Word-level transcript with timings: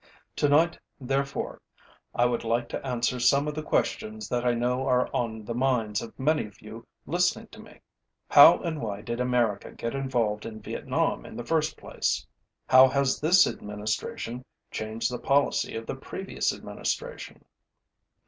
Tonight, 0.35 0.79
therefore, 0.99 1.61
I 2.15 2.25
would 2.25 2.43
like 2.43 2.67
to 2.69 2.83
answer 2.83 3.19
some 3.19 3.47
of 3.47 3.53
the 3.53 3.61
questions 3.61 4.27
that 4.29 4.43
I 4.43 4.55
know 4.55 4.87
are 4.87 5.07
on 5.15 5.45
the 5.45 5.53
minds 5.53 6.01
of 6.01 6.17
many 6.17 6.47
of 6.47 6.59
you 6.59 6.87
listening 7.05 7.49
to 7.49 7.59
me. 7.61 7.81
How 8.27 8.57
and 8.61 8.81
why 8.81 9.03
did 9.03 9.21
America 9.21 9.71
get 9.71 9.93
involved 9.93 10.43
in 10.43 10.59
Vietnam 10.59 11.23
in 11.23 11.37
the 11.37 11.45
first 11.45 11.77
place? 11.77 12.25
How 12.65 12.87
has 12.87 13.19
this 13.19 13.45
administration 13.45 14.43
changed 14.71 15.11
the 15.11 15.19
policy 15.19 15.75
of 15.75 15.85
the 15.85 15.93
previous 15.95 16.51
Administration? 16.51 17.45